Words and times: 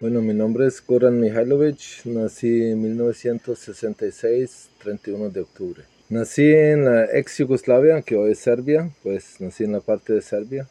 Bueno, 0.00 0.22
mi 0.22 0.32
nombre 0.32 0.64
es 0.68 0.80
Goran 0.86 1.18
Mihailovic, 1.18 2.04
nací 2.04 2.70
en 2.70 2.80
1966, 2.82 4.70
31 4.80 5.30
de 5.30 5.40
octubre. 5.40 5.82
Nací 6.08 6.52
en 6.52 6.84
la 6.84 7.06
ex 7.06 7.38
Yugoslavia, 7.38 8.00
que 8.02 8.14
hoy 8.14 8.30
es 8.30 8.38
Serbia, 8.38 8.90
pues 9.02 9.40
nací 9.40 9.64
en 9.64 9.72
la 9.72 9.80
parte 9.80 10.12
de 10.12 10.22
Serbia. 10.22 10.68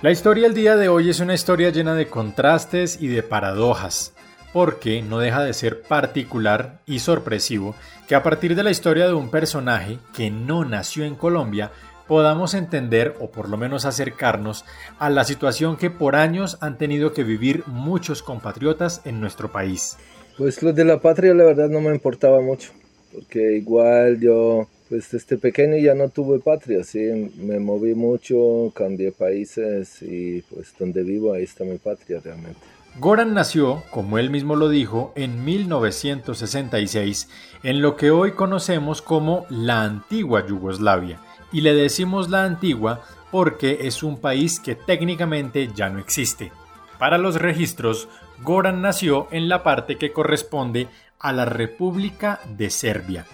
La 0.00 0.10
historia 0.10 0.44
del 0.44 0.54
día 0.54 0.76
de 0.76 0.88
hoy 0.88 1.10
es 1.10 1.20
una 1.20 1.34
historia 1.34 1.68
llena 1.68 1.94
de 1.94 2.06
contrastes 2.06 2.96
y 2.98 3.08
de 3.08 3.22
paradojas, 3.22 4.14
porque 4.54 5.02
no 5.02 5.18
deja 5.18 5.44
de 5.44 5.52
ser 5.52 5.82
particular 5.82 6.80
y 6.86 7.00
sorpresivo 7.00 7.74
que 8.08 8.14
a 8.14 8.22
partir 8.22 8.54
de 8.54 8.62
la 8.62 8.70
historia 8.70 9.06
de 9.06 9.12
un 9.12 9.30
personaje 9.30 9.98
que 10.16 10.30
no 10.30 10.64
nació 10.64 11.04
en 11.04 11.14
Colombia, 11.14 11.72
podamos 12.10 12.54
entender 12.54 13.14
o 13.20 13.30
por 13.30 13.48
lo 13.48 13.56
menos 13.56 13.84
acercarnos 13.84 14.64
a 14.98 15.10
la 15.10 15.22
situación 15.22 15.76
que 15.76 15.90
por 15.90 16.16
años 16.16 16.58
han 16.60 16.76
tenido 16.76 17.12
que 17.12 17.22
vivir 17.22 17.62
muchos 17.68 18.20
compatriotas 18.24 19.00
en 19.04 19.20
nuestro 19.20 19.52
país. 19.52 19.96
Pues 20.36 20.60
lo 20.60 20.72
de 20.72 20.84
la 20.84 21.00
patria 21.00 21.34
la 21.34 21.44
verdad 21.44 21.68
no 21.68 21.80
me 21.80 21.94
importaba 21.94 22.40
mucho, 22.40 22.72
porque 23.14 23.56
igual 23.58 24.18
yo 24.18 24.66
pues 24.88 25.08
desde 25.12 25.36
pequeño 25.36 25.76
ya 25.76 25.94
no 25.94 26.08
tuve 26.08 26.40
patria, 26.40 26.82
sí, 26.82 27.30
me 27.36 27.60
moví 27.60 27.94
mucho, 27.94 28.72
cambié 28.74 29.12
países 29.12 30.02
y 30.02 30.42
pues 30.50 30.74
donde 30.76 31.04
vivo 31.04 31.32
ahí 31.32 31.44
está 31.44 31.62
mi 31.62 31.78
patria 31.78 32.18
realmente. 32.18 32.58
Goran 32.96 33.34
nació, 33.34 33.84
como 33.90 34.18
él 34.18 34.30
mismo 34.30 34.56
lo 34.56 34.68
dijo, 34.68 35.12
en 35.14 35.44
1966 35.44 37.28
en 37.62 37.80
lo 37.82 37.96
que 37.96 38.10
hoy 38.10 38.32
conocemos 38.32 39.00
como 39.00 39.46
la 39.48 39.82
antigua 39.84 40.46
Yugoslavia, 40.46 41.20
y 41.52 41.60
le 41.60 41.72
decimos 41.72 42.28
la 42.30 42.44
antigua 42.44 43.02
porque 43.30 43.78
es 43.82 44.02
un 44.02 44.20
país 44.20 44.58
que 44.58 44.74
técnicamente 44.74 45.70
ya 45.74 45.88
no 45.88 46.00
existe. 46.00 46.52
Para 46.98 47.16
los 47.16 47.36
registros, 47.36 48.08
Goran 48.42 48.82
nació 48.82 49.28
en 49.30 49.48
la 49.48 49.62
parte 49.62 49.96
que 49.96 50.12
corresponde 50.12 50.88
a 51.20 51.32
la 51.32 51.44
República 51.44 52.40
de 52.56 52.70
Serbia. 52.70 53.24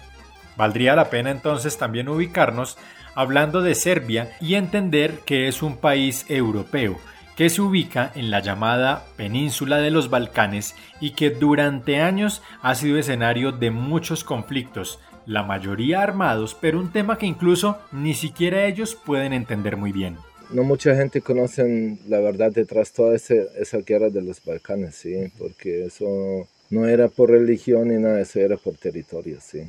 Valdría 0.55 0.95
la 0.95 1.09
pena 1.09 1.31
entonces 1.31 1.77
también 1.77 2.09
ubicarnos 2.09 2.77
hablando 3.15 3.61
de 3.61 3.75
Serbia 3.75 4.37
y 4.39 4.55
entender 4.55 5.19
que 5.25 5.47
es 5.47 5.63
un 5.63 5.77
país 5.77 6.25
europeo 6.29 6.99
que 7.37 7.49
se 7.49 7.61
ubica 7.61 8.11
en 8.15 8.31
la 8.31 8.41
llamada 8.41 9.05
península 9.15 9.77
de 9.77 9.91
los 9.91 10.09
Balcanes 10.09 10.75
y 10.99 11.11
que 11.11 11.29
durante 11.29 12.01
años 12.01 12.41
ha 12.61 12.75
sido 12.75 12.97
escenario 12.97 13.53
de 13.53 13.71
muchos 13.71 14.25
conflictos, 14.25 14.99
la 15.25 15.43
mayoría 15.43 16.01
armados, 16.01 16.57
pero 16.59 16.79
un 16.79 16.91
tema 16.91 17.17
que 17.17 17.27
incluso 17.27 17.77
ni 17.93 18.13
siquiera 18.13 18.65
ellos 18.65 18.95
pueden 18.95 19.33
entender 19.33 19.77
muy 19.77 19.91
bien 19.91 20.17
no 20.49 20.63
mucha 20.63 20.95
gente 20.95 21.21
conoce 21.21 21.97
la 22.07 22.19
verdad 22.19 22.51
detrás 22.51 22.89
de 22.89 22.95
toda 22.95 23.15
esa 23.15 23.77
guerra 23.79 24.09
de 24.09 24.21
los 24.21 24.43
Balcanes, 24.43 24.95
sí, 24.95 25.31
porque 25.37 25.85
eso 25.85 26.47
no 26.69 26.87
era 26.87 27.09
por 27.09 27.31
religión 27.31 27.89
ni 27.89 28.01
nada, 28.01 28.21
eso 28.21 28.39
era 28.39 28.57
por 28.57 28.75
territorio, 28.75 29.39
sí. 29.41 29.63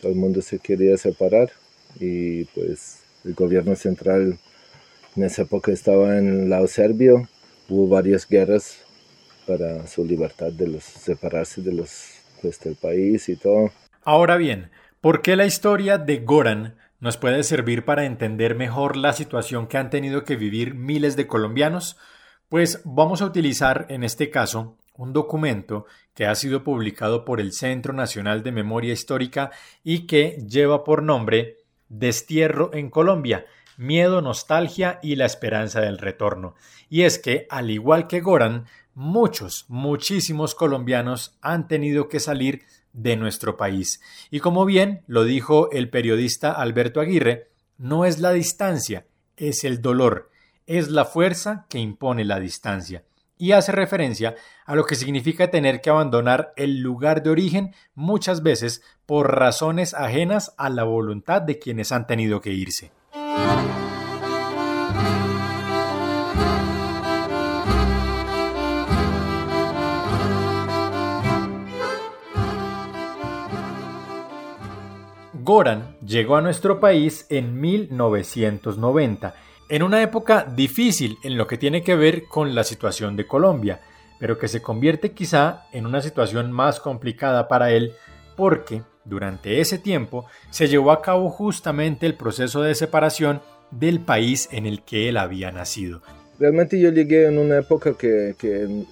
Todo 0.00 0.12
el 0.12 0.18
mundo 0.18 0.42
se 0.42 0.58
quería 0.58 0.96
separar 0.96 1.50
y 1.98 2.44
pues 2.46 3.00
el 3.24 3.34
gobierno 3.34 3.76
central 3.76 4.38
en 5.16 5.24
esa 5.24 5.42
época 5.42 5.72
estaba 5.72 6.18
en 6.18 6.42
el 6.42 6.50
lado 6.50 6.66
serbio, 6.66 7.28
hubo 7.68 7.88
varias 7.88 8.28
guerras 8.28 8.82
para 9.46 9.86
su 9.86 10.04
libertad 10.04 10.52
de 10.52 10.68
los 10.68 10.84
separarse 10.84 11.62
de 11.62 11.72
los 11.72 12.16
pues, 12.42 12.60
del 12.60 12.76
país 12.76 13.28
y 13.28 13.36
todo. 13.36 13.70
Ahora 14.02 14.36
bien, 14.36 14.70
¿por 15.00 15.22
qué 15.22 15.36
la 15.36 15.46
historia 15.46 15.98
de 15.98 16.18
Goran 16.18 16.76
nos 17.00 17.16
puede 17.16 17.42
servir 17.42 17.84
para 17.84 18.04
entender 18.04 18.54
mejor 18.54 18.96
la 18.96 19.12
situación 19.12 19.66
que 19.66 19.78
han 19.78 19.90
tenido 19.90 20.24
que 20.24 20.36
vivir 20.36 20.74
miles 20.74 21.16
de 21.16 21.26
colombianos? 21.26 21.96
Pues 22.48 22.80
vamos 22.84 23.22
a 23.22 23.26
utilizar 23.26 23.86
en 23.88 24.04
este 24.04 24.30
caso 24.30 24.76
un 24.94 25.12
documento 25.12 25.86
que 26.14 26.26
ha 26.26 26.34
sido 26.34 26.64
publicado 26.64 27.24
por 27.24 27.40
el 27.40 27.52
Centro 27.52 27.92
Nacional 27.92 28.42
de 28.42 28.52
Memoria 28.52 28.92
Histórica 28.92 29.50
y 29.82 30.06
que 30.06 30.38
lleva 30.46 30.84
por 30.84 31.02
nombre 31.02 31.58
Destierro 31.88 32.70
en 32.72 32.90
Colombia, 32.90 33.46
Miedo, 33.76 34.22
Nostalgia 34.22 34.98
y 35.02 35.16
la 35.16 35.26
Esperanza 35.26 35.80
del 35.80 35.98
Retorno. 35.98 36.54
Y 36.88 37.02
es 37.02 37.18
que, 37.18 37.46
al 37.50 37.70
igual 37.70 38.06
que 38.06 38.20
Goran, 38.20 38.66
muchos, 38.94 39.66
muchísimos 39.68 40.54
colombianos 40.54 41.36
han 41.42 41.68
tenido 41.68 42.08
que 42.08 42.20
salir 42.20 42.64
de 42.92 43.16
nuestro 43.16 43.56
país. 43.56 44.00
Y 44.30 44.40
como 44.40 44.64
bien 44.64 45.02
lo 45.06 45.24
dijo 45.24 45.70
el 45.70 45.90
periodista 45.90 46.52
Alberto 46.52 47.00
Aguirre, 47.00 47.50
no 47.78 48.04
es 48.06 48.18
la 48.20 48.32
distancia, 48.32 49.06
es 49.36 49.64
el 49.64 49.82
dolor, 49.82 50.30
es 50.66 50.88
la 50.88 51.04
fuerza 51.04 51.66
que 51.68 51.78
impone 51.78 52.24
la 52.24 52.40
distancia. 52.40 53.04
Y 53.38 53.52
hace 53.52 53.70
referencia 53.70 54.34
a 54.64 54.74
lo 54.74 54.86
que 54.86 54.94
significa 54.94 55.50
tener 55.50 55.82
que 55.82 55.90
abandonar 55.90 56.54
el 56.56 56.80
lugar 56.80 57.22
de 57.22 57.28
origen 57.28 57.74
muchas 57.94 58.42
veces 58.42 58.82
por 59.04 59.36
razones 59.36 59.92
ajenas 59.92 60.54
a 60.56 60.70
la 60.70 60.84
voluntad 60.84 61.42
de 61.42 61.58
quienes 61.58 61.92
han 61.92 62.06
tenido 62.06 62.40
que 62.40 62.52
irse. 62.52 62.92
Goran 75.46 75.96
llegó 76.04 76.34
a 76.34 76.40
nuestro 76.40 76.80
país 76.80 77.24
en 77.30 77.60
1990, 77.60 79.34
en 79.68 79.82
una 79.84 80.02
época 80.02 80.42
difícil 80.42 81.18
en 81.22 81.38
lo 81.38 81.46
que 81.46 81.56
tiene 81.56 81.84
que 81.84 81.94
ver 81.94 82.24
con 82.24 82.56
la 82.56 82.64
situación 82.64 83.14
de 83.14 83.28
Colombia, 83.28 83.80
pero 84.18 84.38
que 84.38 84.48
se 84.48 84.60
convierte 84.60 85.12
quizá 85.12 85.66
en 85.70 85.86
una 85.86 86.02
situación 86.02 86.50
más 86.50 86.80
complicada 86.80 87.46
para 87.46 87.70
él 87.70 87.94
porque 88.36 88.82
durante 89.04 89.60
ese 89.60 89.78
tiempo 89.78 90.26
se 90.50 90.68
llevó 90.68 90.92
a 90.92 91.02
cabo 91.02 91.30
justamente 91.30 92.06
el 92.06 92.14
proceso 92.14 92.62
de 92.62 92.74
separación 92.74 93.40
del 93.70 94.00
país 94.00 94.48
en 94.52 94.66
el 94.66 94.82
que 94.82 95.08
él 95.08 95.16
había 95.16 95.50
nacido. 95.50 96.02
Realmente 96.38 96.78
yo 96.78 96.90
llegué 96.90 97.26
en 97.26 97.38
una 97.38 97.58
época 97.58 97.94
que, 97.96 98.34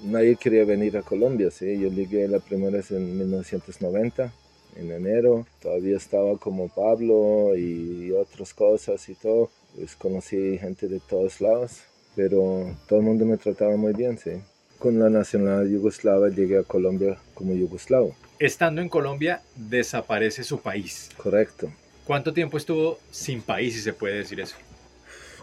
nadie 0.03 0.37
quería 0.37 0.65
venir 0.65 0.97
a 0.97 1.03
Colombia, 1.03 1.51
¿sí? 1.51 1.79
yo 1.79 1.89
llegué 1.91 2.27
la 2.27 2.39
primera 2.39 2.79
vez 2.79 2.91
en 2.91 3.19
1990 3.19 4.33
en 4.77 4.91
enero. 4.91 5.47
Todavía 5.61 5.97
estaba 5.97 6.37
como 6.39 6.69
Pablo 6.69 7.57
y 7.57 8.11
otras 8.13 8.55
cosas 8.55 9.09
y 9.09 9.15
todo. 9.15 9.51
Pues 9.75 9.97
conocí 9.97 10.59
gente 10.59 10.89
de 10.89 11.01
todos 11.01 11.41
lados, 11.41 11.83
pero 12.15 12.75
todo 12.89 13.01
el 13.01 13.05
mundo 13.05 13.25
me 13.25 13.37
trataba 13.37 13.77
muy 13.77 13.93
bien, 13.93 14.19
sí. 14.19 14.33
Con 14.79 14.99
la 14.99 15.09
nacionalidad 15.09 15.71
yugoslava 15.71 16.29
llegué 16.29 16.59
a 16.59 16.63
Colombia 16.63 17.17
como 17.35 17.55
yugoslavo. 17.55 18.15
Estando 18.39 18.81
en 18.81 18.89
Colombia, 18.89 19.41
desaparece 19.57 20.45
su 20.45 20.61
país. 20.61 21.11
Correcto. 21.17 21.73
¿Cuánto 22.05 22.35
tiempo 22.35 22.59
estuvo 22.59 22.99
sin 23.11 23.41
país, 23.41 23.75
si 23.75 23.81
se 23.81 23.93
puede 23.93 24.19
decir 24.19 24.41
eso? 24.41 24.57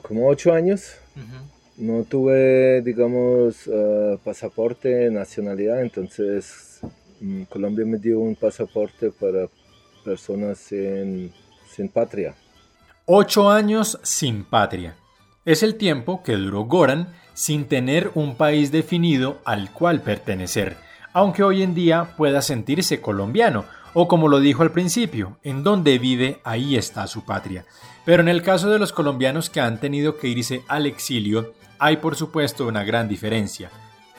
Como 0.02 0.28
ocho 0.28 0.54
años. 0.54 0.94
No 1.78 2.04
tuve, 2.04 2.82
digamos, 2.82 3.66
uh, 3.68 4.20
pasaporte, 4.24 5.10
nacionalidad, 5.10 5.82
entonces 5.82 6.82
Colombia 7.50 7.86
me 7.86 7.98
dio 7.98 8.20
un 8.20 8.36
pasaporte 8.36 9.12
para 9.12 9.48
personas 10.04 10.60
sin, 10.60 11.32
sin 11.74 11.88
patria. 11.90 12.36
Ocho 13.06 13.50
años 13.50 14.00
sin 14.04 14.44
patria. 14.44 14.96
Es 15.44 15.64
el 15.64 15.76
tiempo 15.76 16.22
que 16.22 16.38
duró 16.38 16.66
Goran 16.66 17.08
sin 17.34 17.66
tener 17.66 18.12
un 18.14 18.36
país 18.36 18.72
definido 18.72 19.42
al 19.44 19.72
cual 19.72 20.02
pertenecer, 20.02 20.78
aunque 21.14 21.42
hoy 21.42 21.64
en 21.64 21.74
día 21.74 22.16
pueda 22.16 22.44
sentirse 22.44 23.02
colombiano, 23.02 23.66
o 23.94 24.08
como 24.08 24.28
lo 24.28 24.40
dijo 24.40 24.62
al 24.62 24.72
principio, 24.72 25.40
en 25.42 25.64
donde 25.64 25.98
vive 25.98 26.40
ahí 26.44 26.76
está 26.76 27.08
su 27.08 27.26
patria. 27.26 27.66
Pero 28.06 28.22
en 28.22 28.30
el 28.30 28.44
caso 28.44 28.70
de 28.70 28.78
los 28.78 28.94
colombianos 28.94 29.50
que 29.50 29.62
han 29.62 29.80
tenido 29.80 30.18
que 30.18 30.28
irse 30.28 30.62
al 30.68 30.86
exilio, 30.86 31.54
hay 31.80 31.98
por 31.98 32.16
supuesto 32.16 32.68
una 32.68 32.84
gran 32.84 33.08
diferencia. 33.08 33.72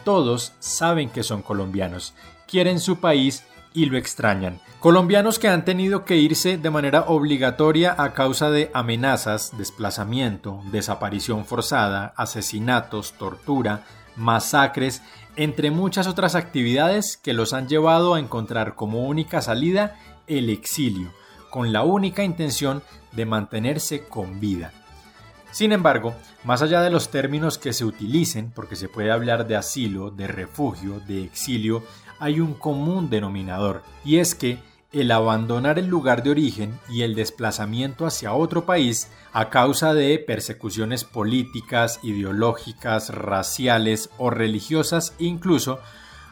Todos 0.04 0.54
saben 0.58 1.08
que 1.08 1.22
son 1.22 1.42
colombianos 1.42 2.14
quieren 2.48 2.80
su 2.80 2.98
país 2.98 3.44
y 3.74 3.86
lo 3.86 3.96
extrañan. 3.96 4.60
Colombianos 4.80 5.38
que 5.38 5.48
han 5.48 5.64
tenido 5.64 6.04
que 6.04 6.16
irse 6.16 6.58
de 6.58 6.70
manera 6.70 7.02
obligatoria 7.02 7.94
a 7.98 8.12
causa 8.14 8.50
de 8.50 8.70
amenazas, 8.74 9.56
desplazamiento, 9.56 10.60
desaparición 10.72 11.44
forzada, 11.44 12.12
asesinatos, 12.16 13.12
tortura, 13.12 13.84
masacres, 14.16 15.02
entre 15.36 15.70
muchas 15.70 16.06
otras 16.06 16.34
actividades 16.34 17.16
que 17.16 17.32
los 17.32 17.52
han 17.52 17.69
llevado 17.69 18.14
a 18.14 18.20
encontrar 18.20 18.74
como 18.74 19.06
única 19.06 19.40
salida 19.40 19.96
el 20.26 20.50
exilio, 20.50 21.12
con 21.50 21.72
la 21.72 21.82
única 21.82 22.25
intención 22.25 22.82
de 23.12 23.26
mantenerse 23.26 24.04
con 24.04 24.40
vida. 24.40 24.72
Sin 25.52 25.72
embargo, 25.72 26.14
más 26.44 26.62
allá 26.62 26.80
de 26.80 26.90
los 26.90 27.10
términos 27.10 27.58
que 27.58 27.75
se 27.75 27.84
utilicen, 27.84 28.50
porque 28.54 28.75
se 28.75 28.88
puede 28.88 29.10
hablar 29.10 29.46
de 29.46 29.56
asilo, 29.56 30.10
de 30.10 30.26
refugio, 30.26 31.00
de 31.00 31.22
exilio, 31.25 31.82
hay 32.22 32.38
un 32.38 32.54
común 32.54 33.10
denominador, 33.10 33.82
y 34.04 34.19
es 34.19 34.36
que 34.36 34.60
el 34.92 35.10
abandonar 35.10 35.80
el 35.80 35.88
lugar 35.88 36.22
de 36.22 36.30
origen 36.30 36.78
y 36.88 37.02
el 37.02 37.16
desplazamiento 37.16 38.06
hacia 38.06 38.32
otro 38.32 38.64
país 38.64 39.08
a 39.32 39.50
causa 39.50 39.92
de 39.92 40.20
persecuciones 40.20 41.02
políticas, 41.02 41.98
ideológicas, 42.04 43.12
raciales 43.12 44.08
o 44.19 44.30
religiosas 44.30 45.14
incluso, 45.19 45.80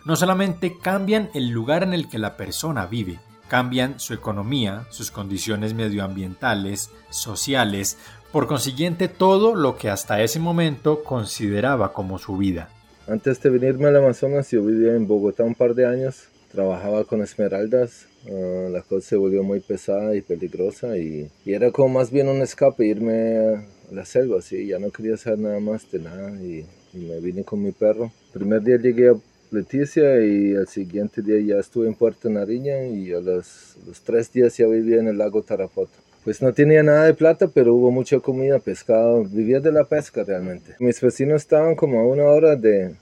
no 0.04 0.14
solamente 0.14 0.78
cambian 0.78 1.28
el 1.34 1.48
lugar 1.48 1.82
en 1.82 1.92
el 1.92 2.08
que 2.08 2.20
la 2.20 2.36
persona 2.36 2.86
vive, 2.86 3.18
cambian 3.48 3.98
su 3.98 4.14
economía, 4.14 4.86
sus 4.90 5.10
condiciones 5.10 5.74
medioambientales, 5.74 6.92
sociales, 7.10 7.98
por 8.30 8.46
consiguiente 8.46 9.08
todo 9.08 9.56
lo 9.56 9.76
que 9.76 9.90
hasta 9.90 10.22
ese 10.22 10.38
momento 10.38 11.02
consideraba 11.02 11.92
como 11.92 12.20
su 12.20 12.36
vida. 12.36 12.68
Antes 13.10 13.42
de 13.42 13.50
venirme 13.50 13.88
al 13.88 13.96
Amazonas 13.96 14.52
yo 14.52 14.64
vivía 14.64 14.94
en 14.94 15.08
Bogotá 15.08 15.42
un 15.42 15.56
par 15.56 15.74
de 15.74 15.84
años, 15.84 16.28
trabajaba 16.52 17.02
con 17.02 17.22
esmeraldas, 17.22 18.06
ah, 18.28 18.68
la 18.70 18.82
cosa 18.82 19.08
se 19.08 19.16
volvió 19.16 19.42
muy 19.42 19.58
pesada 19.58 20.14
y 20.14 20.20
peligrosa 20.20 20.96
y, 20.96 21.28
era 21.44 21.72
como 21.72 21.88
más 21.88 22.12
bien 22.12 22.28
un 22.28 22.40
escape 22.40 22.86
irme 22.86 23.36
a 23.36 23.64
la 23.90 24.04
selva, 24.04 24.40
¿sí? 24.42 24.64
ya 24.64 24.78
no 24.78 24.92
quería 24.92 25.14
hacer 25.14 25.40
nada 25.40 25.58
más 25.58 25.90
de 25.90 25.98
nada 25.98 26.40
y, 26.40 26.64
me 26.92 27.18
vine 27.18 27.42
con 27.42 27.60
mi 27.60 27.72
perro. 27.72 28.12
Primer 28.32 28.62
día 28.62 28.76
llegué 28.76 29.08
a 29.08 29.14
Leticia 29.50 30.24
y 30.24 30.54
al 30.54 30.68
siguiente 30.68 31.20
día 31.20 31.40
ya 31.40 31.60
estuve 31.60 31.88
en 31.88 31.94
Puerto 31.94 32.30
Nariña 32.30 32.84
y 32.84 33.12
a 33.12 33.20
los 33.20 33.76
tres 34.04 34.32
días 34.32 34.56
ya 34.56 34.68
vivía 34.68 35.00
en 35.00 35.08
el 35.08 35.18
lago 35.18 35.42
Tarapoto. 35.42 36.09
Pues 36.24 36.42
no 36.42 36.52
tenía 36.52 36.82
nada 36.82 37.06
de 37.06 37.14
plata, 37.14 37.48
pero 37.48 37.74
hubo 37.74 37.90
mucha 37.90 38.20
comida, 38.20 38.58
pescado, 38.58 39.24
vivía 39.24 39.60
de 39.60 39.72
la 39.72 39.84
pesca 39.84 40.22
realmente. 40.22 40.74
Mis 40.78 41.00
vecinos 41.00 41.42
estaban 41.42 41.74
como 41.74 42.00
a 42.00 42.06
una 42.06 42.24
hora 42.24 42.56
de 42.56 42.94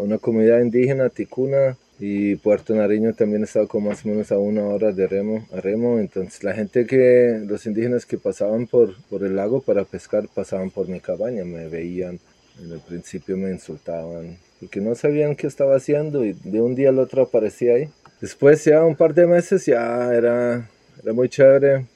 una 0.00 0.18
comunidad 0.18 0.60
indígena, 0.60 1.08
Ticuna, 1.08 1.76
y 1.98 2.36
Puerto 2.36 2.74
Nariño 2.74 3.14
también 3.14 3.42
estaba 3.42 3.66
como 3.66 3.88
más 3.88 4.04
o 4.04 4.08
menos 4.08 4.30
a 4.30 4.38
una 4.38 4.66
hora 4.66 4.92
de 4.92 5.06
remo, 5.06 5.46
a 5.52 5.60
remo. 5.60 5.98
Entonces 5.98 6.44
la 6.44 6.54
gente 6.54 6.86
que, 6.86 7.40
los 7.46 7.64
indígenas 7.66 8.04
que 8.04 8.18
pasaban 8.18 8.66
por, 8.66 8.94
por 9.08 9.24
el 9.24 9.36
lago 9.36 9.62
para 9.62 9.84
pescar, 9.84 10.28
pasaban 10.28 10.70
por 10.70 10.88
mi 10.88 11.00
cabaña, 11.00 11.44
me 11.44 11.68
veían, 11.68 12.20
en 12.62 12.72
el 12.72 12.80
principio 12.80 13.36
me 13.36 13.50
insultaban, 13.50 14.36
porque 14.60 14.80
no 14.80 14.94
sabían 14.94 15.36
qué 15.36 15.46
estaba 15.46 15.76
haciendo 15.76 16.24
y 16.24 16.34
de 16.44 16.60
un 16.60 16.74
día 16.74 16.90
al 16.90 16.98
otro 16.98 17.22
aparecía 17.22 17.74
ahí. 17.74 17.88
Después 18.20 18.64
ya 18.64 18.84
un 18.84 18.96
par 18.96 19.14
de 19.14 19.26
meses 19.26 19.66
ya 19.66 20.12
era, 20.14 20.68
era 21.02 21.12
muy 21.12 21.28
chévere, 21.28 21.86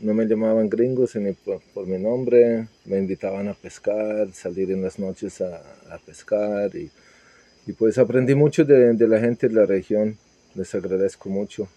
no 0.00 0.14
me 0.14 0.26
llamaban 0.26 0.68
gringos 0.68 1.16
ni 1.16 1.32
por, 1.32 1.86
mi 1.86 1.98
nombre, 1.98 2.68
me 2.84 2.98
invitaban 2.98 3.48
a 3.48 3.54
pescar, 3.54 4.32
salir 4.32 4.70
en 4.70 4.82
las 4.82 4.98
noches 4.98 5.40
a, 5.40 5.98
pescar 6.04 6.70
y, 6.74 6.90
pues 7.78 7.98
aprendí 7.98 8.34
mucho 8.34 8.64
de, 8.64 8.92
de 8.92 9.08
la 9.08 9.20
gente 9.20 9.48
de 9.48 9.54
la 9.54 9.66
región, 9.66 10.18
les 10.54 10.74
agradezco 10.74 11.28
mucho. 11.28 11.68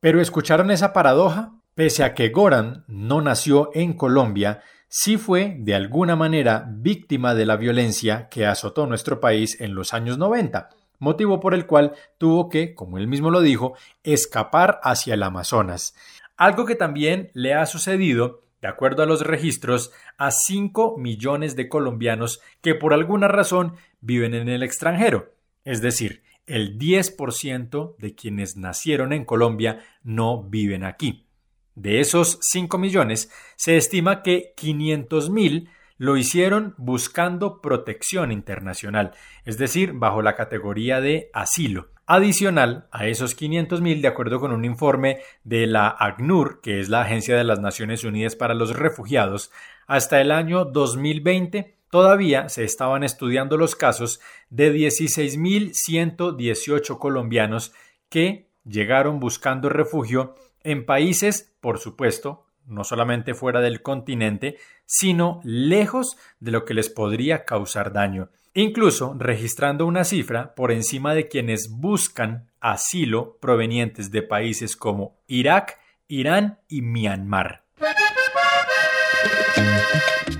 Pero 0.00 0.20
escucharon 0.20 0.70
esa 0.70 0.92
paradoja, 0.92 1.52
pese 1.74 2.04
a 2.04 2.14
que 2.14 2.30
Goran 2.30 2.84
no 2.88 3.20
nació 3.20 3.70
en 3.74 3.92
Colombia, 3.92 4.62
sí 4.88 5.18
fue 5.18 5.56
de 5.58 5.74
alguna 5.74 6.16
manera 6.16 6.66
víctima 6.70 7.34
de 7.34 7.46
la 7.46 7.56
violencia 7.56 8.28
que 8.30 8.46
azotó 8.46 8.86
nuestro 8.86 9.20
país 9.20 9.60
en 9.60 9.74
los 9.74 9.92
años 9.92 10.16
90 10.16 10.70
motivo 10.98 11.40
por 11.40 11.54
el 11.54 11.66
cual 11.66 11.94
tuvo 12.18 12.48
que, 12.48 12.74
como 12.74 12.98
él 12.98 13.06
mismo 13.06 13.30
lo 13.30 13.40
dijo, 13.40 13.74
escapar 14.02 14.80
hacia 14.82 15.14
el 15.14 15.22
Amazonas. 15.22 15.94
Algo 16.36 16.66
que 16.66 16.74
también 16.74 17.30
le 17.34 17.54
ha 17.54 17.64
sucedido, 17.66 18.42
de 18.60 18.68
acuerdo 18.68 19.02
a 19.02 19.06
los 19.06 19.26
registros, 19.26 19.92
a 20.18 20.30
5 20.30 20.98
millones 20.98 21.56
de 21.56 21.68
colombianos 21.68 22.40
que 22.60 22.74
por 22.74 22.92
alguna 22.92 23.28
razón 23.28 23.76
viven 24.00 24.34
en 24.34 24.48
el 24.48 24.62
extranjero. 24.62 25.34
Es 25.64 25.80
decir, 25.80 26.22
el 26.46 26.78
10% 26.78 27.96
de 27.96 28.14
quienes 28.14 28.56
nacieron 28.56 29.12
en 29.12 29.24
Colombia 29.24 29.80
no 30.02 30.42
viven 30.42 30.84
aquí. 30.84 31.26
De 31.74 32.00
esos 32.00 32.38
5 32.40 32.78
millones, 32.78 33.30
se 33.56 33.76
estima 33.76 34.22
que 34.22 34.52
500 34.56 35.30
mil 35.30 35.70
lo 35.98 36.16
hicieron 36.16 36.74
buscando 36.76 37.60
protección 37.60 38.30
internacional, 38.30 39.12
es 39.44 39.58
decir, 39.58 39.92
bajo 39.92 40.22
la 40.22 40.36
categoría 40.36 41.00
de 41.00 41.30
asilo. 41.32 41.88
Adicional 42.08 42.86
a 42.92 43.08
esos 43.08 43.36
500.000, 43.36 44.00
de 44.00 44.06
acuerdo 44.06 44.38
con 44.38 44.52
un 44.52 44.64
informe 44.64 45.18
de 45.42 45.66
la 45.66 45.88
ACNUR, 45.88 46.60
que 46.60 46.78
es 46.78 46.88
la 46.88 47.00
Agencia 47.00 47.36
de 47.36 47.42
las 47.42 47.58
Naciones 47.58 48.04
Unidas 48.04 48.36
para 48.36 48.54
los 48.54 48.76
Refugiados, 48.76 49.50
hasta 49.88 50.20
el 50.20 50.30
año 50.30 50.64
2020 50.64 51.74
todavía 51.90 52.48
se 52.48 52.62
estaban 52.62 53.02
estudiando 53.02 53.56
los 53.56 53.74
casos 53.74 54.20
de 54.50 54.72
16.118 54.72 56.96
colombianos 56.96 57.72
que 58.08 58.46
llegaron 58.64 59.18
buscando 59.18 59.68
refugio 59.68 60.36
en 60.62 60.86
países, 60.86 61.56
por 61.60 61.80
supuesto, 61.80 62.45
no 62.66 62.84
solamente 62.84 63.34
fuera 63.34 63.60
del 63.60 63.82
continente, 63.82 64.58
sino 64.84 65.40
lejos 65.44 66.16
de 66.40 66.50
lo 66.50 66.64
que 66.64 66.74
les 66.74 66.88
podría 66.88 67.44
causar 67.44 67.92
daño, 67.92 68.30
incluso 68.54 69.14
registrando 69.18 69.86
una 69.86 70.04
cifra 70.04 70.54
por 70.54 70.72
encima 70.72 71.14
de 71.14 71.28
quienes 71.28 71.70
buscan 71.70 72.48
asilo 72.60 73.38
provenientes 73.40 74.10
de 74.10 74.22
países 74.22 74.76
como 74.76 75.16
Irak, 75.26 75.78
Irán 76.08 76.58
y 76.68 76.82
Myanmar. 76.82 77.64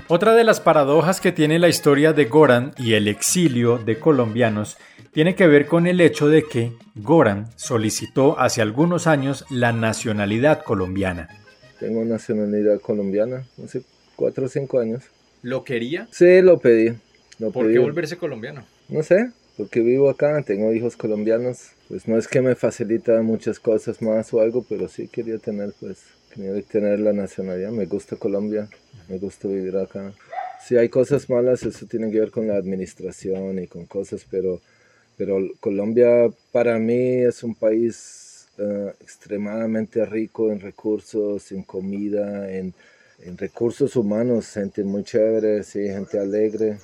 Otra 0.09 0.35
de 0.35 0.45
las 0.45 0.61
paradojas 0.61 1.19
que 1.19 1.33
tiene 1.33 1.59
la 1.59 1.67
historia 1.67 2.13
de 2.13 2.25
Goran 2.25 2.71
y 2.77 2.93
el 2.93 3.09
exilio 3.09 3.77
de 3.77 3.99
colombianos 3.99 4.77
tiene 5.11 5.35
que 5.35 5.47
ver 5.47 5.67
con 5.67 5.85
el 5.85 5.99
hecho 5.99 6.29
de 6.29 6.43
que 6.43 6.71
Goran 6.95 7.49
solicitó 7.57 8.39
hace 8.39 8.61
algunos 8.61 9.05
años 9.05 9.45
la 9.49 9.73
nacionalidad 9.73 10.63
colombiana. 10.63 11.27
Tengo 11.79 12.03
nacionalidad 12.03 12.79
colombiana, 12.79 13.45
hace 13.63 13.83
cuatro 14.15 14.45
o 14.45 14.49
cinco 14.49 14.79
años. 14.79 15.03
¿Lo 15.41 15.63
quería? 15.63 16.07
Sí, 16.11 16.41
lo 16.41 16.59
pedí. 16.59 16.93
¿Por 17.53 17.71
qué 17.71 17.79
volverse 17.79 18.17
colombiano? 18.17 18.65
No 18.89 19.03
sé, 19.03 19.31
porque 19.57 19.81
vivo 19.81 20.09
acá, 20.09 20.41
tengo 20.41 20.73
hijos 20.73 20.97
colombianos. 20.97 21.71
Pues 21.87 22.07
no 22.07 22.17
es 22.17 22.27
que 22.27 22.41
me 22.41 22.55
facilita 22.55 23.21
muchas 23.21 23.59
cosas 23.59 24.01
más 24.01 24.33
o 24.33 24.41
algo, 24.41 24.65
pero 24.67 24.87
sí 24.87 25.07
quería 25.07 25.37
tener, 25.37 25.73
pues, 25.79 26.03
quería 26.33 26.59
tener 26.63 26.99
la 26.99 27.13
nacionalidad. 27.13 27.71
Me 27.71 27.85
gusta 27.85 28.15
Colombia, 28.15 28.67
me 29.07 29.19
gusta 29.19 29.47
vivir 29.47 29.77
acá. 29.77 30.13
Si 30.65 30.75
hay 30.75 30.89
cosas 30.89 31.29
malas, 31.29 31.63
eso 31.63 31.85
tiene 31.85 32.11
que 32.11 32.19
ver 32.19 32.31
con 32.31 32.47
la 32.47 32.55
administración 32.55 33.59
y 33.59 33.67
con 33.67 33.85
cosas, 33.85 34.25
pero, 34.29 34.59
pero 35.15 35.37
Colombia 35.59 36.29
para 36.51 36.79
mí 36.79 37.23
es 37.23 37.43
un 37.43 37.53
país 37.55 38.26
eh, 38.57 38.93
extremadamente 38.99 40.05
rico 40.05 40.51
en 40.51 40.59
recursos, 40.59 41.51
en 41.51 41.63
comida, 41.63 42.51
en, 42.51 42.73
en, 43.19 43.37
recursos 43.37 43.95
humanos, 43.95 44.51
gente 44.51 44.83
muy 44.83 45.03
chévere, 45.03 45.63
sí, 45.63 45.87
gente 45.87 46.19
alegre. 46.19 46.77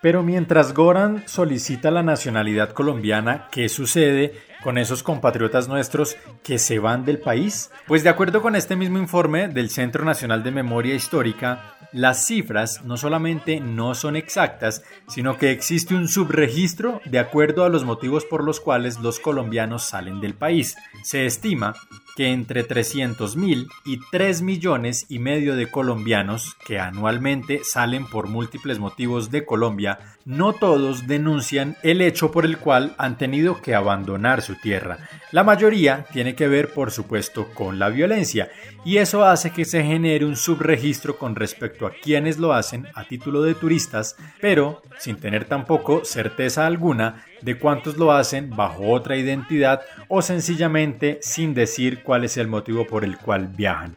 Pero 0.00 0.22
mientras 0.22 0.72
Goran 0.72 1.24
solicita 1.26 1.90
la 1.90 2.02
nacionalidad 2.02 2.70
colombiana, 2.70 3.48
¿qué 3.50 3.68
sucede 3.68 4.32
con 4.62 4.78
esos 4.78 5.02
compatriotas 5.02 5.68
nuestros 5.68 6.16
que 6.42 6.58
se 6.58 6.78
van 6.78 7.04
del 7.04 7.18
país? 7.18 7.70
Pues 7.86 8.02
de 8.02 8.08
acuerdo 8.08 8.40
con 8.40 8.56
este 8.56 8.76
mismo 8.76 8.96
informe 8.96 9.48
del 9.48 9.68
Centro 9.68 10.06
Nacional 10.06 10.42
de 10.42 10.52
Memoria 10.52 10.94
Histórica, 10.94 11.76
las 11.92 12.26
cifras 12.26 12.82
no 12.84 12.96
solamente 12.96 13.60
no 13.60 13.94
son 13.94 14.16
exactas, 14.16 14.82
sino 15.08 15.36
que 15.36 15.50
existe 15.50 15.94
un 15.94 16.08
subregistro 16.08 17.02
de 17.04 17.18
acuerdo 17.18 17.64
a 17.64 17.68
los 17.68 17.84
motivos 17.84 18.24
por 18.24 18.42
los 18.42 18.58
cuales 18.58 19.00
los 19.00 19.20
colombianos 19.20 19.82
salen 19.82 20.20
del 20.20 20.34
país. 20.34 20.76
Se 21.02 21.26
estima 21.26 21.74
que 22.20 22.32
entre 22.32 22.68
300.000 22.68 23.70
y 23.86 23.98
3 24.10 24.42
millones 24.42 25.06
y 25.08 25.18
medio 25.18 25.56
de 25.56 25.70
colombianos 25.70 26.54
que 26.66 26.78
anualmente 26.78 27.62
salen 27.64 28.04
por 28.04 28.28
múltiples 28.28 28.78
motivos 28.78 29.30
de 29.30 29.46
Colombia, 29.46 30.00
no 30.26 30.52
todos 30.52 31.06
denuncian 31.06 31.78
el 31.82 32.02
hecho 32.02 32.30
por 32.30 32.44
el 32.44 32.58
cual 32.58 32.94
han 32.98 33.16
tenido 33.16 33.62
que 33.62 33.74
abandonar 33.74 34.42
su 34.42 34.54
tierra. 34.56 34.98
La 35.32 35.44
mayoría 35.44 36.04
tiene 36.12 36.34
que 36.34 36.46
ver, 36.46 36.74
por 36.74 36.90
supuesto, 36.90 37.48
con 37.54 37.78
la 37.78 37.88
violencia, 37.88 38.50
y 38.84 38.98
eso 38.98 39.24
hace 39.24 39.50
que 39.50 39.64
se 39.64 39.82
genere 39.82 40.26
un 40.26 40.36
subregistro 40.36 41.16
con 41.16 41.36
respecto 41.36 41.86
a 41.86 41.92
quienes 41.92 42.36
lo 42.36 42.52
hacen 42.52 42.86
a 42.94 43.04
título 43.04 43.40
de 43.40 43.54
turistas, 43.54 44.16
pero 44.42 44.82
sin 44.98 45.16
tener 45.16 45.46
tampoco 45.46 46.04
certeza 46.04 46.66
alguna 46.66 47.24
de 47.42 47.58
cuántos 47.58 47.96
lo 47.96 48.12
hacen 48.12 48.50
bajo 48.50 48.90
otra 48.90 49.16
identidad 49.16 49.82
o 50.08 50.22
sencillamente 50.22 51.18
sin 51.22 51.54
decir 51.54 52.02
cuál 52.02 52.24
es 52.24 52.36
el 52.36 52.48
motivo 52.48 52.86
por 52.86 53.04
el 53.04 53.18
cual 53.18 53.48
viajan. 53.48 53.96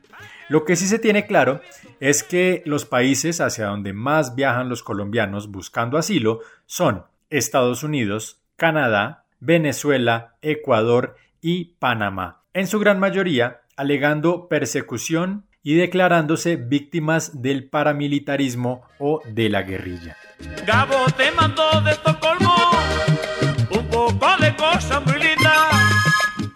Lo 0.49 0.65
que 0.65 0.75
sí 0.75 0.87
se 0.87 0.99
tiene 0.99 1.25
claro 1.25 1.61
es 1.99 2.23
que 2.23 2.61
los 2.65 2.85
países 2.85 3.41
hacia 3.41 3.67
donde 3.67 3.93
más 3.93 4.35
viajan 4.35 4.69
los 4.69 4.83
colombianos 4.83 5.49
buscando 5.49 5.97
asilo 5.97 6.41
son 6.65 7.05
Estados 7.29 7.83
Unidos, 7.83 8.41
Canadá, 8.55 9.25
Venezuela, 9.39 10.35
Ecuador 10.41 11.15
y 11.41 11.75
Panamá, 11.79 12.43
en 12.53 12.67
su 12.67 12.79
gran 12.79 12.99
mayoría 12.99 13.61
alegando 13.75 14.47
persecución 14.47 15.45
y 15.63 15.75
declarándose 15.75 16.57
víctimas 16.57 17.41
del 17.41 17.69
paramilitarismo 17.69 18.83
o 18.99 19.21
de 19.25 19.49
la 19.49 19.63
guerrilla. 19.63 20.17
Gabo 20.65 21.05
te 21.17 21.31
mandó 21.31 21.81
de 21.81 21.91
Estocolmo 21.91 22.62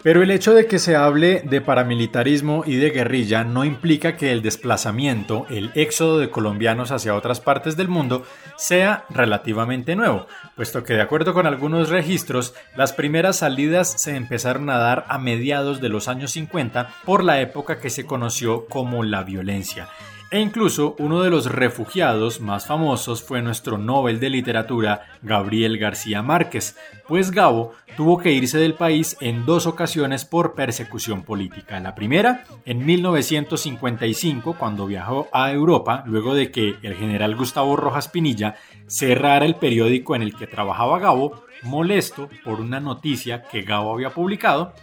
Pero 0.08 0.22
el 0.22 0.30
hecho 0.30 0.54
de 0.54 0.64
que 0.64 0.78
se 0.78 0.96
hable 0.96 1.42
de 1.44 1.60
paramilitarismo 1.60 2.62
y 2.64 2.76
de 2.76 2.92
guerrilla 2.92 3.44
no 3.44 3.66
implica 3.66 4.16
que 4.16 4.32
el 4.32 4.40
desplazamiento, 4.40 5.44
el 5.50 5.70
éxodo 5.74 6.18
de 6.18 6.30
colombianos 6.30 6.92
hacia 6.92 7.14
otras 7.14 7.40
partes 7.40 7.76
del 7.76 7.88
mundo 7.88 8.24
sea 8.56 9.04
relativamente 9.10 9.96
nuevo, 9.96 10.26
puesto 10.56 10.82
que 10.82 10.94
de 10.94 11.02
acuerdo 11.02 11.34
con 11.34 11.46
algunos 11.46 11.90
registros, 11.90 12.54
las 12.74 12.94
primeras 12.94 13.36
salidas 13.36 14.00
se 14.00 14.16
empezaron 14.16 14.70
a 14.70 14.78
dar 14.78 15.04
a 15.08 15.18
mediados 15.18 15.78
de 15.82 15.90
los 15.90 16.08
años 16.08 16.30
50 16.30 16.88
por 17.04 17.22
la 17.22 17.42
época 17.42 17.78
que 17.78 17.90
se 17.90 18.06
conoció 18.06 18.64
como 18.64 19.04
la 19.04 19.24
violencia. 19.24 19.90
E 20.30 20.40
incluso 20.40 20.94
uno 20.98 21.22
de 21.22 21.30
los 21.30 21.50
refugiados 21.50 22.42
más 22.42 22.66
famosos 22.66 23.22
fue 23.22 23.40
nuestro 23.40 23.78
Nobel 23.78 24.20
de 24.20 24.28
Literatura 24.28 25.06
Gabriel 25.22 25.78
García 25.78 26.20
Márquez, 26.20 26.76
pues 27.06 27.30
Gabo 27.30 27.72
tuvo 27.96 28.18
que 28.18 28.32
irse 28.32 28.58
del 28.58 28.74
país 28.74 29.16
en 29.20 29.46
dos 29.46 29.66
ocasiones 29.66 30.26
por 30.26 30.54
persecución 30.54 31.22
política. 31.22 31.80
La 31.80 31.94
primera, 31.94 32.44
en 32.66 32.84
1955, 32.84 34.56
cuando 34.58 34.86
viajó 34.86 35.28
a 35.32 35.50
Europa, 35.50 36.04
luego 36.04 36.34
de 36.34 36.50
que 36.50 36.76
el 36.82 36.94
general 36.94 37.34
Gustavo 37.34 37.74
Rojas 37.76 38.08
Pinilla 38.08 38.56
cerrara 38.86 39.46
el 39.46 39.54
periódico 39.54 40.14
en 40.14 40.20
el 40.20 40.36
que 40.36 40.46
trabajaba 40.46 40.98
Gabo, 40.98 41.42
molesto 41.62 42.28
por 42.44 42.60
una 42.60 42.80
noticia 42.80 43.44
que 43.44 43.62
Gabo 43.62 43.94
había 43.94 44.10
publicado, 44.10 44.74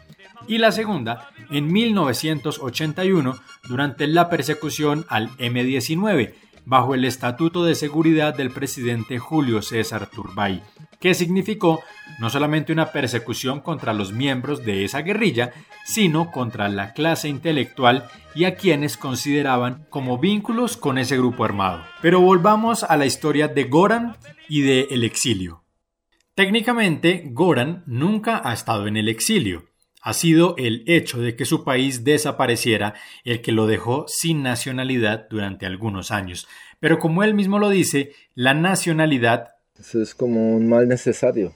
y 0.47 0.57
la 0.57 0.71
segunda 0.71 1.29
en 1.49 1.71
1981 1.71 3.37
durante 3.67 4.07
la 4.07 4.29
persecución 4.29 5.05
al 5.09 5.29
M-19 5.37 6.33
bajo 6.65 6.95
el 6.95 7.05
Estatuto 7.05 7.63
de 7.63 7.75
Seguridad 7.75 8.35
del 8.35 8.51
presidente 8.51 9.19
Julio 9.19 9.61
César 9.61 10.09
Turbay, 10.09 10.63
que 10.99 11.13
significó 11.13 11.83
no 12.19 12.29
solamente 12.29 12.73
una 12.73 12.91
persecución 12.91 13.61
contra 13.61 13.93
los 13.93 14.11
miembros 14.11 14.65
de 14.65 14.83
esa 14.83 15.01
guerrilla, 15.01 15.53
sino 15.85 16.31
contra 16.31 16.67
la 16.67 16.93
clase 16.93 17.29
intelectual 17.29 18.07
y 18.33 18.45
a 18.45 18.55
quienes 18.55 18.97
consideraban 18.97 19.85
como 19.89 20.17
vínculos 20.17 20.77
con 20.77 20.97
ese 20.97 21.17
grupo 21.17 21.45
armado. 21.45 21.83
Pero 22.01 22.19
volvamos 22.19 22.83
a 22.83 22.97
la 22.97 23.05
historia 23.05 23.47
de 23.47 23.65
Goran 23.65 24.17
y 24.49 24.61
de 24.61 24.87
el 24.89 25.03
exilio. 25.03 25.63
Técnicamente, 26.33 27.29
Goran 27.31 27.83
nunca 27.85 28.41
ha 28.43 28.53
estado 28.53 28.87
en 28.87 28.97
el 28.97 29.07
exilio 29.07 29.74
ha 30.05 30.13
sido 30.13 30.53
el 30.59 30.83
hecho 30.85 31.19
de 31.19 31.35
que 31.35 31.45
su 31.45 31.63
país 31.63 32.03
desapareciera 32.03 32.93
el 33.23 33.41
que 33.41 33.51
lo 33.51 33.65
dejó 33.65 34.05
sin 34.07 34.43
nacionalidad 34.43 35.25
durante 35.31 35.65
algunos 35.65 36.11
años. 36.11 36.47
Pero 36.79 36.99
como 36.99 37.23
él 37.23 37.33
mismo 37.33 37.57
lo 37.57 37.69
dice, 37.69 38.11
la 38.35 38.53
nacionalidad... 38.53 39.55
Eso 39.79 39.99
es 40.03 40.13
como 40.13 40.55
un 40.55 40.69
mal 40.69 40.87
necesario. 40.87 41.55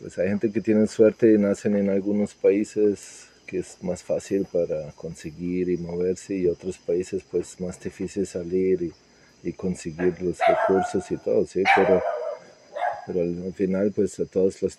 Pues 0.00 0.18
hay 0.18 0.28
gente 0.28 0.50
que 0.50 0.60
tiene 0.60 0.88
suerte 0.88 1.32
y 1.32 1.38
nacen 1.38 1.76
en 1.76 1.88
algunos 1.88 2.34
países 2.34 3.28
que 3.46 3.58
es 3.58 3.78
más 3.80 4.02
fácil 4.02 4.44
para 4.52 4.90
conseguir 4.96 5.68
y 5.68 5.76
moverse 5.76 6.34
y 6.34 6.48
otros 6.48 6.78
países 6.78 7.22
pues 7.30 7.60
más 7.60 7.80
difícil 7.80 8.26
salir 8.26 8.82
y, 8.82 8.92
y 9.48 9.52
conseguir 9.52 10.20
los 10.20 10.38
recursos 10.40 11.08
y 11.12 11.16
todo, 11.18 11.46
¿sí? 11.46 11.62
Pero 11.76 12.02
pero 13.06 13.20
al, 13.20 13.52
final 13.54 13.92
pues 13.94 14.18
a 14.20 14.26
todos 14.26 14.62
los. 14.62 14.78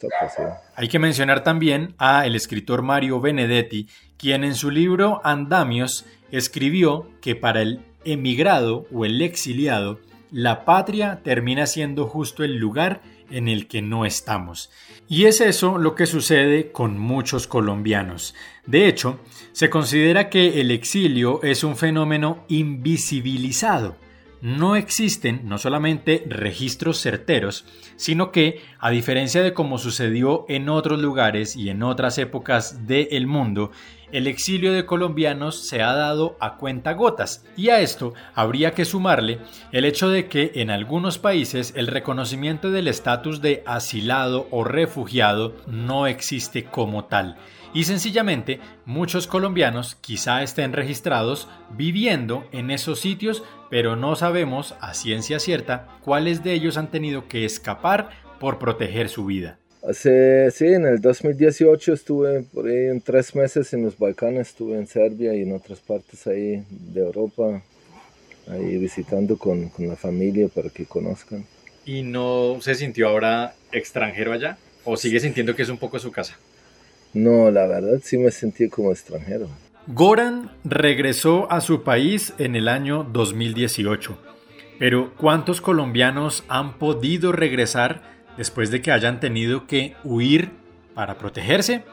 Hay 0.75 0.87
que 0.87 0.99
mencionar 0.99 1.43
también 1.43 1.95
a 1.97 2.25
el 2.25 2.35
escritor 2.35 2.81
Mario 2.81 3.19
Benedetti, 3.19 3.87
quien 4.17 4.43
en 4.43 4.55
su 4.55 4.71
libro 4.71 5.21
Andamios 5.23 6.05
escribió 6.31 7.09
que 7.21 7.35
para 7.35 7.61
el 7.61 7.81
emigrado 8.03 8.87
o 8.91 9.05
el 9.05 9.21
exiliado, 9.21 9.99
la 10.31 10.65
patria 10.65 11.21
termina 11.23 11.65
siendo 11.65 12.07
justo 12.07 12.43
el 12.43 12.57
lugar 12.57 13.01
en 13.29 13.47
el 13.47 13.67
que 13.67 13.81
no 13.81 14.05
estamos. 14.05 14.69
Y 15.07 15.25
es 15.25 15.41
eso 15.41 15.77
lo 15.77 15.95
que 15.95 16.05
sucede 16.05 16.71
con 16.71 16.97
muchos 16.97 17.47
colombianos. 17.47 18.35
De 18.65 18.87
hecho, 18.87 19.19
se 19.51 19.69
considera 19.69 20.29
que 20.29 20.61
el 20.61 20.71
exilio 20.71 21.41
es 21.43 21.63
un 21.63 21.75
fenómeno 21.75 22.45
invisibilizado 22.47 23.95
no 24.45 24.75
existen 24.75 25.41
no 25.45 25.57
solamente 25.57 26.23
registros 26.27 27.01
certeros, 27.01 27.65
sino 27.95 28.31
que, 28.31 28.61
a 28.77 28.91
diferencia 28.91 29.41
de 29.41 29.53
como 29.53 29.79
sucedió 29.79 30.45
en 30.49 30.69
otros 30.69 31.01
lugares 31.01 31.55
y 31.55 31.71
en 31.71 31.81
otras 31.81 32.19
épocas 32.19 32.85
del 32.85 33.25
mundo, 33.25 33.71
el 34.11 34.27
exilio 34.27 34.73
de 34.73 34.85
colombianos 34.85 35.67
se 35.67 35.81
ha 35.81 35.93
dado 35.93 36.37
a 36.39 36.57
cuenta 36.57 36.93
gotas 36.93 37.45
y 37.57 37.69
a 37.69 37.81
esto 37.81 38.13
habría 38.33 38.71
que 38.73 38.85
sumarle 38.85 39.39
el 39.71 39.85
hecho 39.85 40.09
de 40.09 40.27
que 40.27 40.51
en 40.55 40.69
algunos 40.69 41.17
países 41.17 41.73
el 41.75 41.87
reconocimiento 41.87 42.71
del 42.71 42.87
estatus 42.87 43.41
de 43.41 43.63
asilado 43.65 44.47
o 44.51 44.63
refugiado 44.63 45.55
no 45.67 46.07
existe 46.07 46.65
como 46.65 47.05
tal 47.05 47.37
y 47.75 47.83
sencillamente 47.83 48.61
muchos 48.85 49.27
colombianos 49.27 49.95
quizá 49.95 50.41
estén 50.41 50.71
registrados 50.71 51.49
viviendo 51.71 52.47
en 52.53 52.71
esos 52.71 53.01
sitios, 53.01 53.43
pero 53.69 53.97
no 53.97 54.15
sabemos 54.15 54.75
a 54.79 54.93
ciencia 54.93 55.39
cierta 55.39 55.99
cuáles 56.01 56.41
de 56.41 56.53
ellos 56.53 56.77
han 56.77 56.89
tenido 56.89 57.27
que 57.27 57.43
escapar 57.43 58.11
por 58.39 58.59
proteger 58.59 59.09
su 59.09 59.25
vida. 59.25 59.59
Hace, 59.87 60.49
sí, 60.49 60.65
en 60.65 60.85
el 60.85 60.99
2018 60.99 61.93
estuve 61.93 62.41
por 62.41 62.65
ahí 62.65 62.87
en 62.87 63.01
tres 63.01 63.35
meses 63.35 63.71
en 63.73 63.83
los 63.83 63.97
Balcanes, 63.99 64.49
estuve 64.49 64.77
en 64.77 64.87
Serbia 64.87 65.35
y 65.35 65.43
en 65.43 65.53
otras 65.53 65.79
partes 65.79 66.25
ahí 66.25 66.63
de 66.69 67.01
Europa, 67.01 67.61
ahí 68.47 68.77
visitando 68.77 69.37
con, 69.37 69.69
con 69.69 69.87
la 69.87 69.95
familia 69.95 70.47
para 70.47 70.69
que 70.69 70.85
conozcan. 70.85 71.45
¿Y 71.85 72.01
no 72.01 72.57
se 72.61 72.73
sintió 72.73 73.09
ahora 73.09 73.53
extranjero 73.71 74.33
allá? 74.33 74.57
¿O 74.85 74.97
sigue 74.97 75.19
sintiendo 75.19 75.55
que 75.55 75.61
es 75.61 75.69
un 75.69 75.77
poco 75.77 75.99
su 75.99 76.11
casa? 76.11 76.35
No, 77.13 77.51
la 77.51 77.67
verdad 77.67 77.99
sí 78.03 78.17
me 78.17 78.31
sentí 78.31 78.67
como 78.69 78.91
extranjero. 78.91 79.49
Goran 79.87 80.51
regresó 80.63 81.51
a 81.51 81.61
su 81.61 81.83
país 81.83 82.33
en 82.39 82.55
el 82.55 82.69
año 82.69 83.03
2018. 83.03 84.17
Pero 84.79 85.13
¿cuántos 85.15 85.61
colombianos 85.61 86.43
han 86.47 86.79
podido 86.79 87.31
regresar 87.31 88.14
después 88.37 88.71
de 88.71 88.81
que 88.81 88.91
hayan 88.91 89.19
tenido 89.19 89.67
que 89.67 89.95
huir 90.03 90.51
para 90.93 91.17
protegerse? 91.17 91.83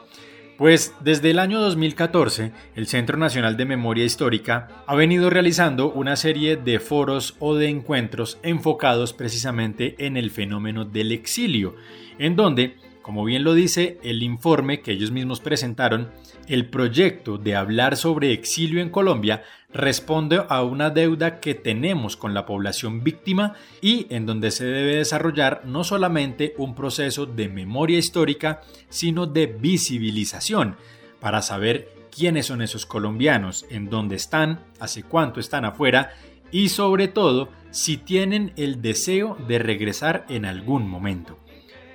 Pues 0.57 0.93
desde 0.99 1.31
el 1.31 1.39
año 1.39 1.59
2014, 1.59 2.51
el 2.75 2.87
Centro 2.87 3.17
Nacional 3.17 3.57
de 3.57 3.65
Memoria 3.65 4.05
Histórica 4.05 4.83
ha 4.85 4.95
venido 4.95 5.31
realizando 5.31 5.91
una 5.91 6.15
serie 6.15 6.57
de 6.57 6.79
foros 6.79 7.35
o 7.39 7.55
de 7.55 7.69
encuentros 7.69 8.37
enfocados 8.43 9.13
precisamente 9.13 9.95
en 9.97 10.15
el 10.15 10.29
fenómeno 10.29 10.85
del 10.85 11.11
exilio, 11.11 11.75
en 12.19 12.35
donde 12.35 12.77
como 13.03 13.25
bien 13.25 13.43
lo 13.43 13.53
dice 13.53 13.99
el 14.01 14.23
informe 14.23 14.81
que 14.81 14.93
ellos 14.93 15.11
mismos 15.11 15.41
presentaron, 15.41 16.09
el 16.47 16.69
proyecto 16.69 17.37
de 17.37 17.55
hablar 17.55 17.97
sobre 17.97 18.31
exilio 18.31 18.81
en 18.81 18.89
Colombia 18.89 19.43
responde 19.73 20.41
a 20.47 20.63
una 20.63 20.89
deuda 20.89 21.41
que 21.41 21.53
tenemos 21.53 22.15
con 22.15 22.33
la 22.33 22.45
población 22.45 23.03
víctima 23.03 23.55
y 23.81 24.07
en 24.09 24.25
donde 24.25 24.51
se 24.51 24.65
debe 24.65 24.95
desarrollar 24.95 25.63
no 25.65 25.83
solamente 25.83 26.55
un 26.57 26.75
proceso 26.75 27.25
de 27.25 27.49
memoria 27.49 27.97
histórica, 27.97 28.61
sino 28.87 29.27
de 29.27 29.47
visibilización 29.47 30.77
para 31.19 31.41
saber 31.41 31.89
quiénes 32.09 32.45
son 32.45 32.61
esos 32.61 32.85
colombianos, 32.85 33.65
en 33.69 33.89
dónde 33.89 34.15
están, 34.15 34.61
hace 34.79 35.03
cuánto 35.03 35.41
están 35.41 35.65
afuera 35.65 36.13
y 36.51 36.69
sobre 36.69 37.09
todo 37.09 37.49
si 37.71 37.97
tienen 37.97 38.53
el 38.55 38.81
deseo 38.81 39.35
de 39.45 39.59
regresar 39.59 40.25
en 40.29 40.45
algún 40.45 40.87
momento 40.87 41.42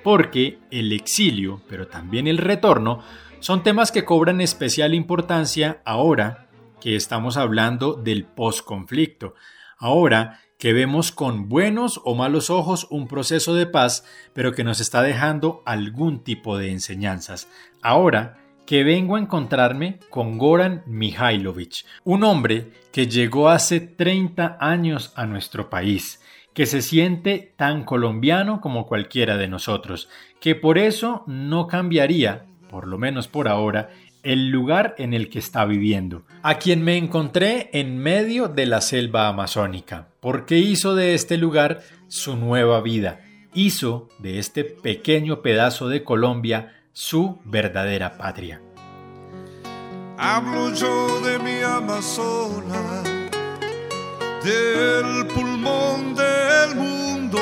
porque 0.03 0.59
el 0.71 0.93
exilio, 0.93 1.61
pero 1.69 1.89
también 1.89 2.27
el 2.27 2.39
retorno, 2.39 3.03
son 3.41 3.63
temas 3.63 3.93
que 3.93 4.05
cobran 4.05 4.41
especial 4.41 4.95
importancia 4.95 5.81
ahora 5.85 6.49
que 6.81 6.97
estamos 6.97 7.37
hablando 7.37 7.95
del 7.95 8.25
posconflicto, 8.25 9.35
ahora 9.79 10.41
que 10.59 10.73
vemos 10.73 11.13
con 11.13 11.49
buenos 11.49 12.01
o 12.05 12.15
malos 12.15 12.51
ojos 12.51 12.89
un 12.91 13.07
proceso 13.07 13.55
de 13.55 13.67
paz, 13.67 14.05
pero 14.33 14.53
que 14.53 14.65
nos 14.65 14.81
está 14.81 15.03
dejando 15.03 15.63
algún 15.65 16.25
tipo 16.25 16.59
de 16.59 16.73
enseñanzas. 16.73 17.49
Ahora 17.81 18.39
que 18.67 18.85
vengo 18.85 19.17
a 19.17 19.21
encontrarme 19.21 19.99
con 20.11 20.37
Goran 20.37 20.83
Mihailovich, 20.87 21.87
un 22.05 22.25
hombre 22.25 22.73
que 22.93 23.07
llegó 23.07 23.49
hace 23.49 23.81
30 23.81 24.59
años 24.61 25.13
a 25.15 25.27
nuestro 25.27 25.71
país, 25.71 26.21
que 26.59 26.67
se 26.67 26.83
siente 26.83 27.53
tan 27.55 27.85
colombiano 27.85 28.61
como 28.61 28.89
cualquiera 28.89 29.37
de 29.37 29.47
nosotros, 29.47 30.09
que 30.41 30.57
por 30.57 30.77
eso 30.77 31.23
no 31.29 31.69
cambiaría, 31.69 32.47
por 32.69 32.89
lo 32.89 32.99
menos 32.99 33.29
por 33.29 33.47
ahora, 33.47 33.91
el 34.25 34.49
lugar 34.49 34.97
en 34.99 35.15
el 35.15 35.31
que 35.31 35.39
está 35.39 35.65
viviendo, 35.65 36.25
a 36.43 36.59
quien 36.59 36.83
me 36.83 36.97
encontré 36.97 37.71
en 37.75 37.99
medio 37.99 38.49
de 38.49 38.67
la 38.67 38.81
selva 38.81 39.29
amazónica, 39.29 40.09
porque 40.19 40.59
hizo 40.59 40.97
de 40.97 41.15
este 41.15 41.37
lugar 41.37 41.83
su 42.09 42.35
nueva 42.35 42.81
vida, 42.81 43.21
hizo 43.55 44.09
de 44.19 44.41
este 44.41 44.65
pequeño 44.65 45.43
pedazo 45.43 45.89
de 45.89 46.03
Colombia 46.03 46.75
su 46.93 47.39
verdadera 47.45 48.19
patria. 48.19 48.61
Hablo 50.19 50.75
yo 50.75 51.21
de 51.21 51.39
mi 51.39 51.63
Amazonas 51.63 53.18
del 54.45 55.27
pulmón 55.27 56.15
del 56.15 56.75
mundo. 56.75 57.39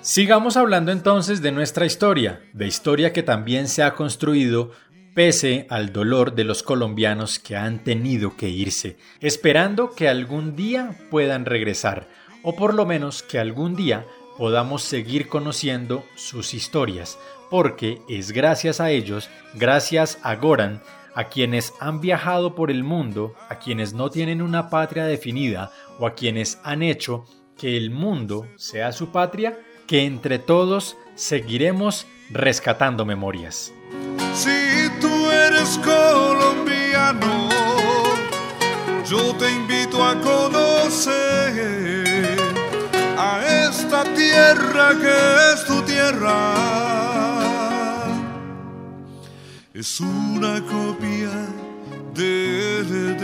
Sigamos 0.00 0.56
hablando 0.56 0.92
entonces 0.92 1.42
de 1.42 1.52
nuestra 1.52 1.86
historia, 1.86 2.40
de 2.52 2.66
historia 2.66 3.12
que 3.12 3.22
también 3.22 3.68
se 3.68 3.82
ha 3.82 3.94
construido 3.94 4.72
pese 5.14 5.66
al 5.68 5.92
dolor 5.92 6.34
de 6.34 6.44
los 6.44 6.62
colombianos 6.62 7.38
que 7.38 7.56
han 7.56 7.82
tenido 7.82 8.36
que 8.36 8.48
irse, 8.48 8.96
esperando 9.20 9.90
que 9.90 10.08
algún 10.08 10.54
día 10.54 10.96
puedan 11.10 11.44
regresar, 11.44 12.08
o 12.42 12.54
por 12.54 12.72
lo 12.74 12.86
menos 12.86 13.24
que 13.24 13.40
algún 13.40 13.74
día 13.74 14.06
podamos 14.36 14.82
seguir 14.82 15.26
conociendo 15.26 16.04
sus 16.14 16.54
historias, 16.54 17.18
porque 17.50 18.00
es 18.08 18.30
gracias 18.30 18.80
a 18.80 18.90
ellos, 18.90 19.28
gracias 19.54 20.18
a 20.22 20.36
Goran, 20.36 20.80
a 21.18 21.24
quienes 21.24 21.74
han 21.80 22.00
viajado 22.00 22.54
por 22.54 22.70
el 22.70 22.84
mundo, 22.84 23.34
a 23.48 23.58
quienes 23.58 23.92
no 23.92 24.08
tienen 24.08 24.40
una 24.40 24.70
patria 24.70 25.04
definida 25.04 25.72
o 25.98 26.06
a 26.06 26.14
quienes 26.14 26.60
han 26.62 26.80
hecho 26.84 27.24
que 27.56 27.76
el 27.76 27.90
mundo 27.90 28.46
sea 28.54 28.92
su 28.92 29.10
patria, 29.10 29.58
que 29.88 30.04
entre 30.04 30.38
todos 30.38 30.96
seguiremos 31.16 32.06
rescatando 32.30 33.04
memorias. 33.04 33.72
Si 34.32 34.88
tú 35.00 35.08
eres 35.32 35.80
colombiano, 35.84 37.48
yo 39.04 39.34
te 39.34 39.50
invito 39.50 40.04
a 40.04 40.14
conocer 40.20 41.58
a 43.18 43.66
esta 43.66 44.04
tierra 44.14 44.90
que 45.00 45.52
es 45.52 45.64
tu 45.64 45.82
tierra. 45.82 47.47
Es 49.78 50.00
una 50.00 50.60
copia 50.60 51.30
de, 52.12 52.82
de 52.82 53.14